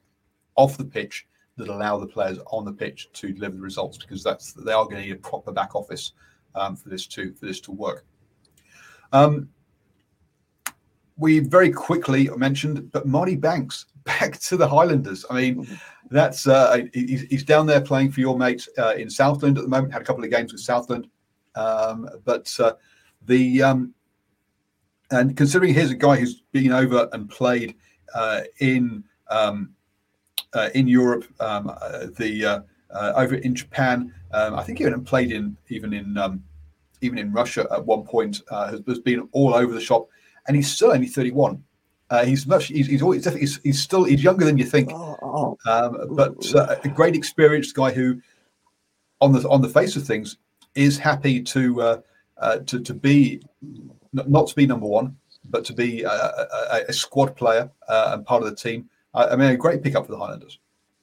[0.56, 1.26] off the pitch
[1.56, 4.84] that allow the players on the pitch to deliver the results because that's they are
[4.84, 6.12] going to need a proper back office
[6.54, 8.04] um, for this to for this to work.
[9.12, 9.48] Um,
[11.16, 15.24] we very quickly mentioned, but Marty Banks back to the Highlanders.
[15.30, 15.78] I mean,
[16.10, 19.70] that's uh, he's, he's, down there playing for your mates uh, in Southland at the
[19.70, 19.92] moment.
[19.92, 21.06] Had a couple of games with Southland,
[21.54, 22.72] um, but uh,
[23.26, 23.94] the um,
[25.10, 27.74] and considering here's a guy who's been over and played
[28.14, 29.70] uh, in um,
[30.54, 35.56] uh, in Europe, um, uh, the over in Japan, um, I think even played in
[35.68, 36.42] even in um,
[37.02, 40.08] even in Russia at one point, has, has, been all over the shop,
[40.46, 41.62] and he's still only 31.
[42.10, 42.66] Uh, he's much.
[42.66, 43.40] He's, he's always definitely.
[43.40, 44.04] He's, he's, still.
[44.04, 45.58] He's younger than you think, oh, oh.
[45.70, 48.20] um, but uh, a great experienced guy who,
[49.20, 50.38] on the on the face of things,
[50.74, 52.00] is happy to uh,
[52.38, 53.42] uh, to to be
[54.12, 55.16] not to be number one,
[55.50, 58.88] but to be a, a, a squad player uh, and part of the team.
[59.12, 60.58] I, I mean, a great pickup for the Highlanders.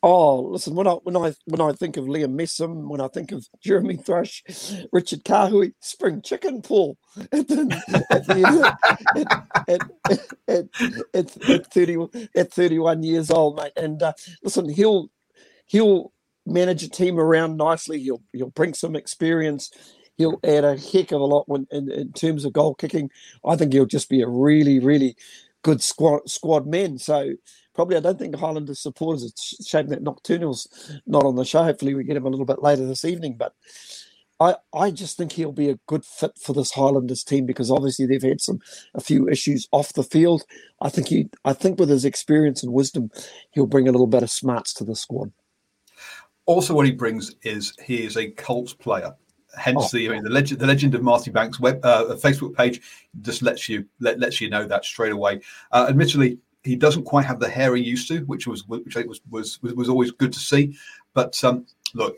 [0.07, 3.31] Oh, listen, when I when I when I think of Liam Messam, when I think
[3.31, 4.43] of Jeremy Thrush,
[4.91, 6.95] Richard Kahui, spring chicken, Paul,
[7.31, 7.49] at,
[10.47, 10.69] at,
[11.73, 11.97] 30,
[12.35, 13.71] at 31 years old, mate.
[13.75, 14.13] And uh,
[14.43, 15.09] listen, he'll
[15.65, 16.13] he'll
[16.45, 17.99] manage a team around nicely.
[17.99, 19.71] He'll he'll bring some experience.
[20.17, 23.09] He'll add a heck of a lot when, in, in terms of goal kicking.
[23.43, 25.15] I think he'll just be a really, really
[25.63, 26.99] good squad squad man.
[26.99, 27.33] So
[27.75, 29.23] probably I don't think Highlanders supporters.
[29.23, 30.67] It's a shame that Nocturnal's
[31.05, 31.63] not on the show.
[31.63, 33.35] Hopefully we get him a little bit later this evening.
[33.37, 33.53] But
[34.39, 38.05] I I just think he'll be a good fit for this Highlanders team because obviously
[38.05, 38.59] they've had some
[38.95, 40.43] a few issues off the field.
[40.81, 43.11] I think he I think with his experience and wisdom,
[43.51, 45.31] he'll bring a little bit of smarts to the squad.
[46.47, 49.15] Also, what he brings is he is a cult player.
[49.57, 49.97] Hence oh.
[49.97, 52.81] the I mean, the legend the legend of Marty Banks web uh, Facebook page
[53.21, 55.41] just lets you let, lets you know that straight away.
[55.71, 59.21] Uh, admittedly, he doesn't quite have the hair he used to, which was which was
[59.29, 60.75] was was, was always good to see.
[61.13, 62.17] But um, look,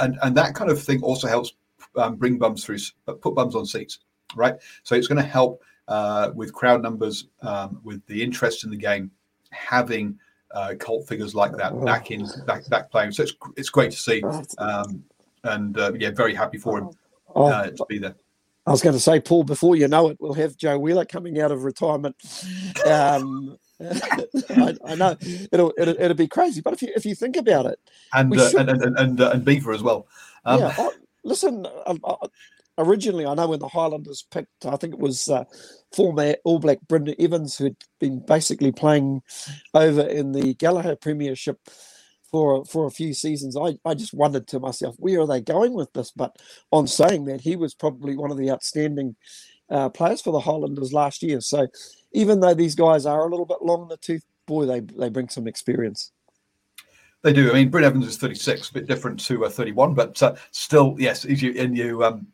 [0.00, 1.54] and and that kind of thing also helps
[1.96, 4.00] um, bring bums through, put bums on seats,
[4.34, 4.56] right?
[4.82, 8.76] So it's going to help uh, with crowd numbers, um, with the interest in the
[8.76, 9.10] game,
[9.50, 10.18] having
[10.52, 13.12] uh, cult figures like that back in back back playing.
[13.12, 14.22] So it's it's great to see,
[14.58, 15.04] um,
[15.44, 16.90] and uh, yeah, very happy for him
[17.34, 17.46] oh.
[17.46, 18.16] uh, to be there.
[18.66, 21.38] I was going to say, Paul, before you know it, we'll have Joe Wheeler coming
[21.40, 22.16] out of retirement.
[22.84, 23.56] Um,
[24.50, 25.16] I, I, know
[25.50, 27.78] it'll, it'll, it'll be crazy, but if you if you think about it,
[28.12, 28.68] and uh, should...
[28.68, 30.06] and and and, uh, and, Beaver as well.
[30.44, 30.90] Um, yeah, I,
[31.24, 31.66] listen.
[31.86, 31.96] I,
[32.78, 35.44] originally, I know when the Highlanders picked, I think it was uh,
[35.92, 39.22] former All Black Brynton Evans, who'd been basically playing
[39.72, 41.58] over in the Gallagher Premiership
[42.30, 43.56] for for a few seasons.
[43.56, 46.10] I, I just wondered to myself, where are they going with this?
[46.10, 46.36] But
[46.70, 49.16] on saying that, he was probably one of the outstanding
[49.70, 51.40] uh, players for the Highlanders last year.
[51.40, 51.66] So
[52.12, 55.08] even though these guys are a little bit long in the tooth, boy, they they
[55.08, 56.12] bring some experience.
[57.22, 57.50] They do.
[57.50, 60.94] I mean, Bryn Evans is 36, a bit different to uh, 31, but uh, still,
[60.98, 62.04] yes, you, and you.
[62.04, 62.26] Um,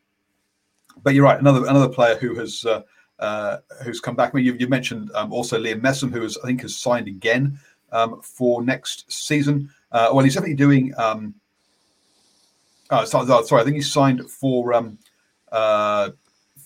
[1.04, 1.38] but you're right.
[1.38, 2.82] Another another player who has uh,
[3.20, 4.32] uh, who's come back.
[4.34, 7.06] I mean, you, you mentioned um, also Liam Messam, who has I think has signed
[7.06, 7.58] again
[7.92, 9.70] um, for next season.
[9.92, 10.92] Uh, well, he's definitely doing.
[12.92, 14.98] Oh, sorry, I think he's signed for um,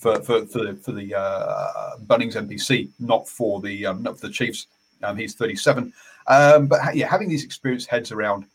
[0.05, 4.27] for for for the, for the uh, Bunnings NPC, not for the um, not for
[4.27, 4.67] the Chiefs.
[5.01, 5.91] Um, he's 37.
[6.27, 8.45] Um, but yeah, having these experienced heads around.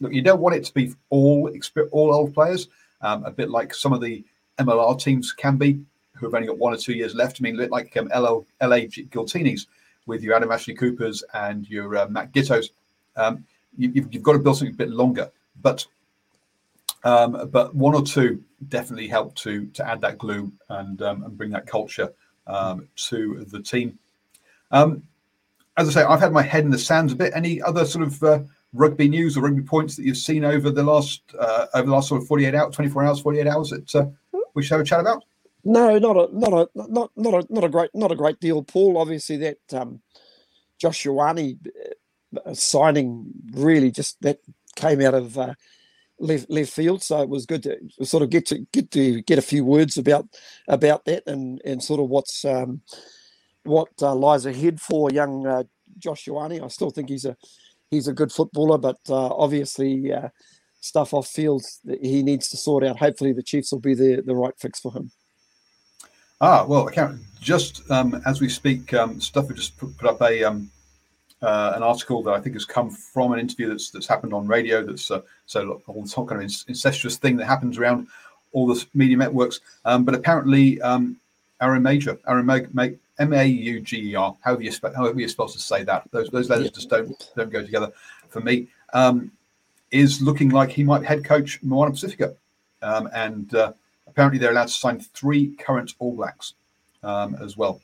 [0.00, 1.50] Look, you don't want it to be all
[1.90, 2.68] all old players.
[3.02, 4.24] Um, a bit like some of the
[4.58, 5.78] MLR teams can be,
[6.14, 7.38] who have only got one or two years left.
[7.38, 9.66] I mean, like um, LL, LA Giltinis
[10.06, 12.70] with your Adam Ashley Coopers and your uh, Matt Giteaus.
[13.16, 13.44] Um,
[13.76, 15.30] you, have got to build something a bit longer.
[15.60, 15.86] But
[17.04, 21.36] um, but one or two definitely help to to add that glue and um, and
[21.36, 22.12] bring that culture
[22.46, 23.98] um, to the team.
[24.70, 25.02] Um,
[25.76, 27.32] as I say, I've had my head in the sands a bit.
[27.34, 28.40] Any other sort of uh,
[28.72, 32.08] rugby news or rugby points that you've seen over the last uh, over the last
[32.08, 34.06] sort of forty eight hours, twenty four hours, forty eight hours that uh,
[34.54, 35.24] we should have a chat about?
[35.64, 38.62] No, not a not a not not a not a great not a great deal,
[38.62, 38.98] Paul.
[38.98, 40.00] Obviously, that um,
[40.78, 44.40] Josh uh, signing really just that
[44.76, 45.54] came out of uh,
[46.18, 47.02] left left field.
[47.02, 49.96] So it was good to sort of get to get to get a few words
[49.98, 50.26] about
[50.68, 52.80] about that and and sort of what's um,
[53.64, 55.64] what uh, lies ahead for young uh,
[55.98, 56.28] Josh.
[56.28, 57.36] I still think he's a
[57.90, 60.28] he's a good footballer, but uh, obviously uh,
[60.80, 61.64] stuff off field
[62.02, 62.98] he needs to sort out.
[62.98, 65.10] Hopefully, the Chiefs will be the the right fix for him.
[66.40, 70.20] Ah, well, I can't, just um, as we speak, um, Stuffer just put, put up
[70.20, 70.70] a um,
[71.44, 74.46] uh, an article that I think has come from an interview that's that's happened on
[74.46, 74.84] radio.
[74.84, 78.08] That's uh, so all this whole kind of incestuous thing that happens around
[78.52, 79.60] all the media networks.
[79.84, 81.16] Um, but apparently, um,
[81.60, 85.28] Aaron Major, Aaron Mag, M A U G E R, however you spe- however you're
[85.28, 86.08] supposed to say that.
[86.10, 86.72] Those those letters yeah.
[86.72, 87.92] just don't don't go together
[88.28, 88.68] for me.
[88.92, 89.30] Um,
[89.90, 92.34] is looking like he might head coach Moana Pacifica,
[92.82, 93.72] um, and uh,
[94.06, 96.54] apparently they're allowed to sign three current All Blacks
[97.02, 97.80] um, as well.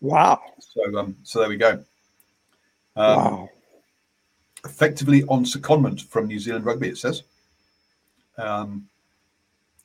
[0.00, 0.40] Wow!
[0.60, 1.82] So um, so there we go.
[2.98, 3.50] Um, wow.
[4.64, 7.22] Effectively on secondment from New Zealand Rugby, it says.
[8.36, 8.88] Um,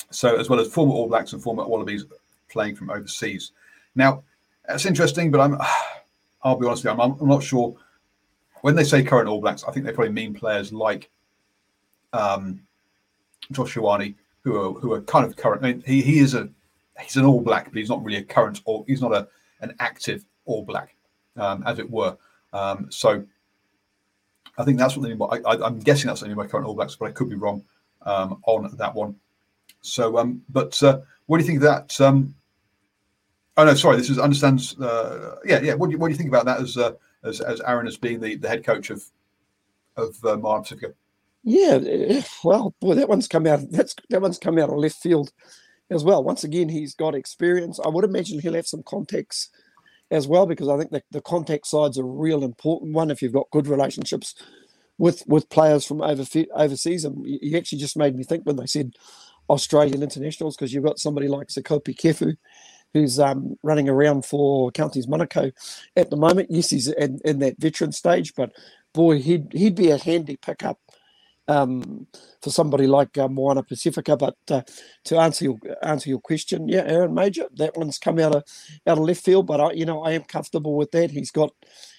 [0.09, 2.05] so, as well as former All Blacks and former Wallabies
[2.49, 3.51] playing from overseas.
[3.95, 4.23] Now,
[4.67, 5.57] that's interesting, but I'm,
[6.43, 7.75] I'll be honest with you, I'm, I'm not sure.
[8.61, 11.09] When they say current All Blacks, I think they probably mean players like
[12.13, 12.61] um,
[13.51, 15.63] Josh Ioane, who are who are kind of current.
[15.63, 16.49] I mean, he he is a
[16.99, 19.27] he's an All Black, but he's not really a current or he's not a
[19.61, 20.95] an active All Black,
[21.37, 22.17] um, as it were.
[22.53, 23.25] Um, so
[24.57, 27.09] I think that's what they I, am guessing that's mean by current All Blacks, but
[27.09, 27.63] I could be wrong
[28.03, 29.15] um, on that one.
[29.81, 31.99] So, um, but uh, what do you think that?
[31.99, 32.35] Um,
[33.57, 33.97] oh no, sorry.
[33.97, 34.79] This is understands.
[34.79, 35.73] Uh, yeah, yeah.
[35.73, 37.97] What do you what do you think about that as uh, as as Aaron as
[37.97, 39.03] being the, the head coach of
[39.97, 40.93] of uh, Moana Pacifica?
[41.43, 43.59] Yeah, well, boy, that one's come out.
[43.71, 45.33] That's that one's come out of left field
[45.89, 46.23] as well.
[46.23, 47.79] Once again, he's got experience.
[47.83, 49.49] I would imagine he'll have some contacts
[50.13, 53.33] as well because I think the, the contact side's a real important one if you've
[53.33, 54.35] got good relationships
[54.97, 56.23] with with players from over,
[56.55, 57.03] overseas.
[57.03, 58.93] And he actually just made me think when they said
[59.49, 62.37] Australian internationals because you've got somebody like Sekope Kefu
[62.93, 65.51] who's um, running around for Counties Manukau
[65.95, 66.51] at the moment.
[66.51, 68.51] Yes, he's in, in that veteran stage, but
[68.93, 70.79] boy, he'd he'd be a handy pickup
[71.47, 72.07] um,
[72.41, 74.17] for somebody like uh, Moana Pacifica.
[74.17, 74.61] But uh,
[75.05, 78.43] to answer your answer your question, yeah, Aaron Mauger, that one's come out of
[78.87, 81.11] out of left field, but I, you know I am comfortable with that.
[81.11, 81.51] He's got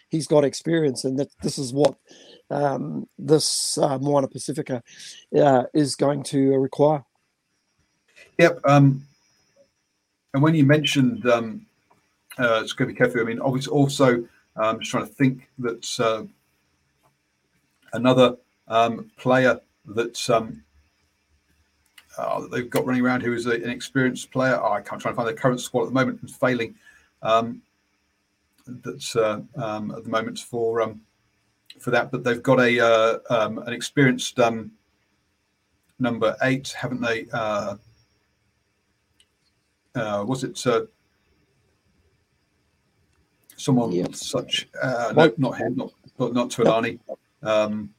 [0.09, 1.96] he's got experience, and that this is what
[2.50, 4.83] um, this uh, Moana Pacifica
[5.37, 7.04] uh, is going to require.
[8.38, 8.61] Yep.
[8.64, 9.07] Um,
[10.33, 11.66] and when you mentioned um,
[12.38, 14.24] uh, Sekope Kepu, I mean, obviously, also,
[14.57, 16.24] I'm um, just trying to think that uh,
[17.92, 18.37] another
[18.68, 20.62] um, player that um,
[22.16, 24.59] uh, they've got running around who is a, an experienced player.
[24.62, 26.74] Oh, I can't try to find the current squad at the moment and failing.
[27.22, 27.62] Um,
[28.66, 31.00] that's uh, um, at the moment for um,
[31.79, 34.70] for that, but they've got a uh, um, an experienced um,
[35.98, 37.27] number eight, haven't they?
[37.33, 37.77] Uh,
[39.94, 40.83] uh, was it uh,
[43.57, 44.14] someone yep.
[44.14, 44.68] such?
[44.83, 46.98] Uh, no, not him, not not, not Tuilani.
[47.42, 47.90] Um,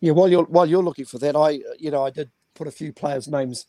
[0.00, 2.72] yeah, while you're while you're looking for that, I you know I did put a
[2.72, 3.66] few players' names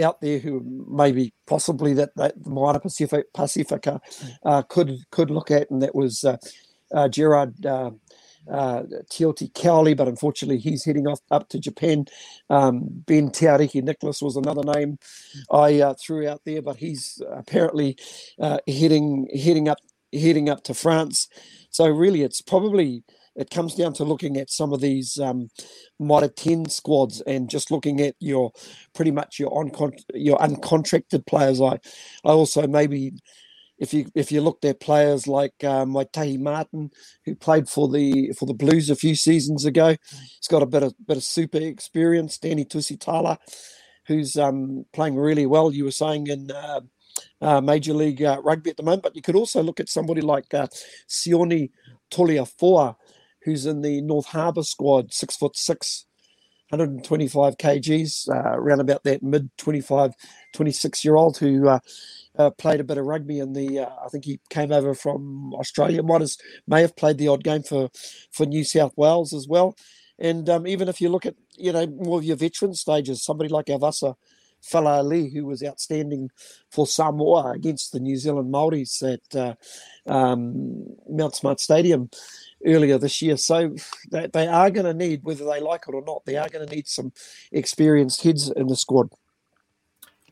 [0.00, 4.00] out there who maybe possibly that, that the Moana Pacific, Pacifica
[4.44, 6.36] uh, could could look at, and that was uh,
[6.92, 7.90] uh, Gerard uh,
[8.50, 8.82] uh,
[9.54, 12.06] Cowley, but unfortunately he's heading off up to Japan.
[12.48, 14.98] Um, ben Tiariki Nicholas was another name
[15.50, 17.96] I uh, threw out there, but he's apparently
[18.40, 19.78] uh, heading heading up
[20.12, 21.28] heading up to France.
[21.70, 23.04] So really, it's probably
[23.36, 25.48] it comes down to looking at some of these um,
[25.98, 28.52] Mitre 10 squads and just looking at your
[28.94, 29.70] pretty much your on
[30.14, 31.60] your uncontracted players.
[31.60, 31.74] I
[32.24, 33.12] I also maybe
[33.80, 36.90] if you if you looked at players like um, Tahi Martin,
[37.24, 40.82] who played for the for the Blues a few seasons ago, he's got a bit
[40.82, 42.38] of bit of super experience.
[42.38, 43.38] Danny Tusitala,
[44.06, 45.72] who's um, playing really well.
[45.72, 46.80] You were saying in uh,
[47.40, 50.20] uh, Major League uh, Rugby at the moment, but you could also look at somebody
[50.20, 50.66] like uh,
[51.08, 51.70] Sione
[52.10, 52.96] Toliafoa,
[53.44, 56.06] who's in the North Harbour squad, six foot six,
[56.70, 60.14] 125 kgs, uh, around about that mid 25,
[60.54, 61.80] 26 year old who uh,
[62.38, 63.80] uh, played a bit of rugby in the.
[63.80, 66.02] Uh, I think he came over from Australia.
[66.02, 67.90] Might has, may have played the odd game for
[68.30, 69.76] for New South Wales as well.
[70.18, 73.48] And um, even if you look at you know more of your veteran stages, somebody
[73.48, 74.14] like Avasa
[74.62, 76.30] Falaali, who was outstanding
[76.70, 79.54] for Samoa against the New Zealand Maoris at uh,
[80.06, 82.10] um, Mount Smart Stadium
[82.66, 83.36] earlier this year.
[83.36, 83.74] So
[84.10, 86.66] they, they are going to need, whether they like it or not, they are going
[86.66, 87.12] to need some
[87.52, 89.08] experienced heads in the squad.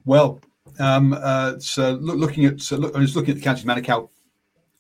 [0.05, 0.41] Well,
[0.79, 4.09] um, uh, so look, looking at, so look, I was looking at the Counties Manukau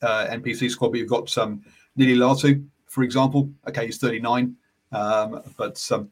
[0.03, 1.63] uh, NPC squad, but you've got um,
[1.99, 3.51] Nili Latu, for example.
[3.69, 4.55] Okay, he's 39,
[4.93, 6.11] um, but um,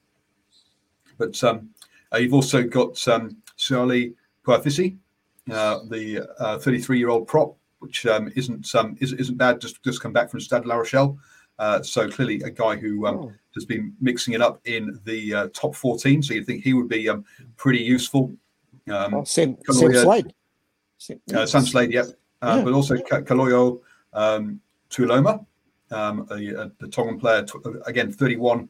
[1.18, 1.70] but um,
[2.12, 4.96] uh, you've also got um, Siali Puafisi,
[5.51, 6.27] uh, the
[6.61, 9.61] 33 uh, year old prop which um, isn't um, is, isn't bad.
[9.61, 11.19] Just just come back from Stade La Rochelle.
[11.59, 13.33] Uh, so clearly a guy who um, oh.
[13.55, 16.23] has been mixing it up in the uh, top 14.
[16.23, 17.25] So you think he would be um,
[17.57, 18.35] pretty useful.
[18.91, 20.35] Um, oh, Sam, Sam Slade.
[21.35, 22.07] Uh, Sam Slade, yep.
[22.43, 22.65] Uh, yeah.
[22.65, 23.81] But also Kalolo
[24.12, 24.61] um,
[24.91, 25.45] Tuiloma,
[25.91, 28.69] um, the Tongan player, t- again 31,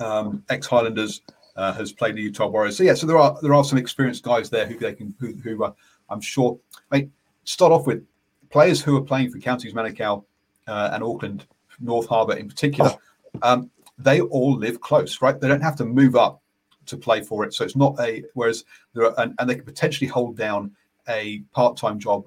[0.00, 1.22] um, ex Highlanders,
[1.56, 2.76] uh, has played the Utah Warriors.
[2.76, 5.32] So yeah, so there are there are some experienced guys there who they can who,
[5.34, 5.72] who uh,
[6.08, 6.58] I'm sure.
[6.90, 7.12] I mean,
[7.46, 8.04] start off with
[8.50, 10.24] players who are playing for Counties Manukau
[10.66, 11.46] uh, and Auckland,
[11.80, 12.90] North Harbour in particular.
[12.92, 13.38] Oh.
[13.42, 15.40] Um, they all live close, right?
[15.40, 16.42] They don't have to move up
[16.84, 17.54] to play for it.
[17.54, 20.70] So it's not a whereas there are and, and they can potentially hold down
[21.08, 22.24] a part-time job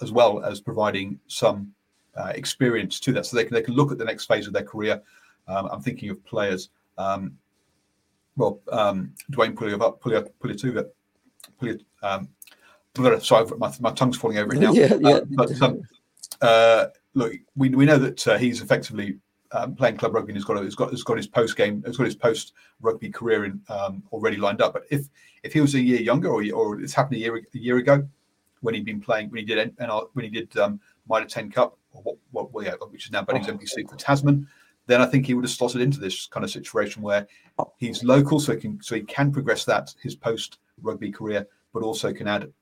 [0.00, 1.72] as well as providing some
[2.16, 3.26] uh, experience to that.
[3.26, 5.02] So they can they can look at the next phase of their career.
[5.46, 6.70] Um, I'm thinking of players.
[6.96, 7.36] Um,
[8.36, 10.88] well, um, Dwayne Pulia, Pulia,
[11.60, 12.28] Pulia, um,
[12.96, 14.72] sorry, my, my tongue's falling over it now.
[14.72, 15.10] yeah, yeah.
[15.10, 15.82] Uh, but um,
[16.40, 19.18] uh, look, we, we know that uh, he's effectively
[19.52, 21.82] um, playing club rugby and he's got a, he's got he's got his post game,
[21.86, 24.72] he's got his post rugby career in, um, already lined up.
[24.72, 25.06] But if
[25.42, 28.06] if he was a year younger, or or it's happened a year a year ago
[28.60, 29.74] when he'd been playing when he did
[30.12, 33.24] when he did um, Mitre Ten Cup or what, what well, yeah, which is now
[33.24, 33.52] Bunnings oh.
[33.52, 34.46] NPC for Tasman,
[34.86, 37.26] then I think he would have slotted into this kind of situation where
[37.78, 41.82] he's local, so he can so he can progress that his post rugby career, but
[41.82, 42.52] also can add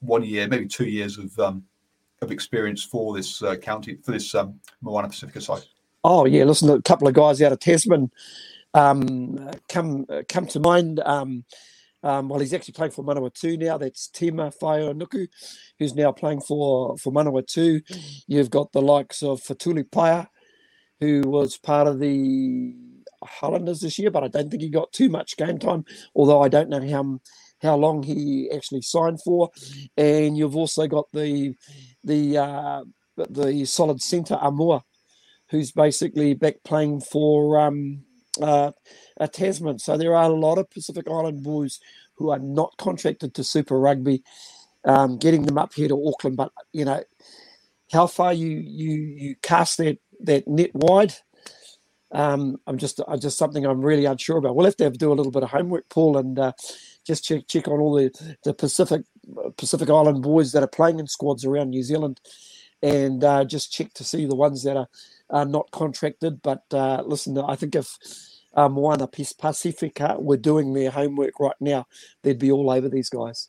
[0.00, 1.64] one year, maybe two years of um,
[2.20, 5.62] of experience for this uh, county for this um, Moana Pacifica side.
[6.04, 8.10] Oh yeah, listen, a couple of guys out of Tasman
[8.74, 11.00] um, come come to mind.
[11.00, 11.44] Um,
[12.02, 13.76] um, well, he's actually playing for Manawatu now.
[13.76, 14.52] That's Tima
[14.94, 15.26] Nuku,
[15.78, 17.82] who's now playing for, for Manawatu.
[18.28, 20.28] You've got the likes of Fetuli Paea,
[21.00, 22.74] who was part of the
[23.24, 25.84] Highlanders this year, but I don't think he got too much game time,
[26.14, 27.20] although I don't know how
[27.60, 29.50] how long he actually signed for.
[29.96, 31.54] And you've also got the
[32.04, 32.84] the uh,
[33.16, 34.82] the solid centre Aumua,
[35.50, 38.04] who's basically back playing for um,
[38.40, 38.72] uh,
[39.18, 39.78] a Tasman.
[39.78, 41.80] So there are a lot of Pacific Island boys
[42.16, 44.22] who are not contracted to Super Rugby,
[44.84, 46.36] um, getting them up here to Auckland.
[46.36, 47.02] But you know,
[47.92, 51.14] how far you you you cast that that net wide.
[52.10, 54.56] Um, I'm just I'm just something I'm really unsure about.
[54.56, 56.52] We'll have to, have to do a little bit of homework, Paul, and uh,
[57.08, 59.02] just check check on all the the Pacific
[59.56, 62.20] Pacific Island boys that are playing in squads around New Zealand,
[62.82, 64.88] and uh, just check to see the ones that are,
[65.30, 66.40] are not contracted.
[66.42, 67.96] But uh, listen, I think if
[68.54, 71.86] uh, Moana Pacifica were doing their homework right now,
[72.22, 73.48] they'd be all over these guys.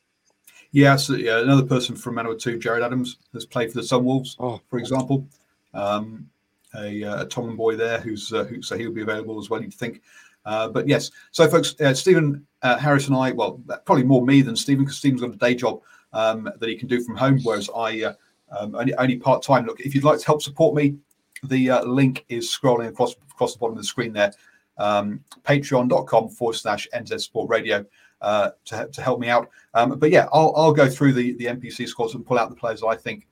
[0.72, 1.26] Yeah, absolutely.
[1.26, 5.26] Yeah, another person from Manawatu, Jared Adams, has played for the Sunwolves, oh, for example.
[5.74, 6.30] Um,
[6.76, 9.60] a, a Tongan boy there who's uh, who, so he'll be available as well.
[9.60, 10.00] You'd think,
[10.44, 11.10] uh, but yes.
[11.32, 14.98] So, folks, uh, Stephen uh, Harris and I, well, probably more me than Stephen because
[14.98, 15.80] Stephen's got a day job
[16.12, 18.12] um, that he can do from home, whereas I uh,
[18.50, 19.66] um, only only part time.
[19.66, 20.96] Look, if you'd like to help support me,
[21.44, 24.32] the link is scrolling across across the bottom of the screen there
[24.80, 27.84] um, patreon.com forward slash NZ Sport Radio
[28.22, 29.48] uh, to, to help me out.
[29.74, 32.56] Um, but yeah, I'll, I'll go through the, the NPC squads and pull out the
[32.56, 33.28] players I think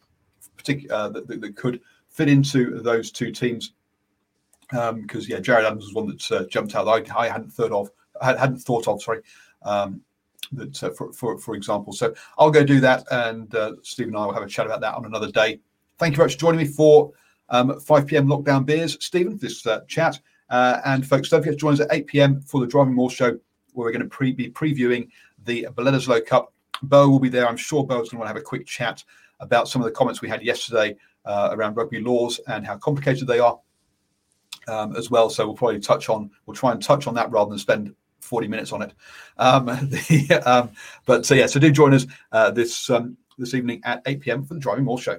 [0.59, 3.73] partic- uh, that, that, that, could fit into those two teams.
[4.71, 6.87] Because um, yeah, Jared Adams was one that uh, jumped out.
[6.87, 7.91] I, I hadn't thought of.
[8.23, 9.03] Hadn't thought of.
[9.03, 9.21] Sorry,
[9.63, 10.01] um,
[10.53, 11.93] that uh, for, for for example.
[11.93, 14.81] So I'll go do that, and uh, Steve and I will have a chat about
[14.81, 15.61] that on another day.
[15.99, 17.13] Thank you very much for joining me for
[17.49, 18.27] um, 5 p.m.
[18.27, 19.37] lockdown beers, Stephen.
[19.37, 20.21] This uh, chat.
[20.51, 22.41] Uh, and folks, don't forget to join us at 8 p.m.
[22.41, 23.31] for the Driving Maul show,
[23.73, 25.09] where we're going to pre- be previewing
[25.45, 26.55] the Bledisloe Cup.
[26.83, 27.47] Bo will be there.
[27.47, 29.05] I'm sure Bo's going to want to have a quick chat
[29.41, 33.27] about some of the comments we had yesterday uh, around rugby laws and how complicated
[33.27, 33.59] they are
[34.69, 35.29] um, as well.
[35.31, 37.95] So we'll probably touch on, we'll try and touch on that rather than spend
[38.29, 38.93] 40 minutes on it.
[39.39, 40.71] Um, the, um,
[41.07, 44.45] but so yeah, so do join us uh, this um, this evening at 8 p.m.
[44.45, 45.19] for the Driving Maul show.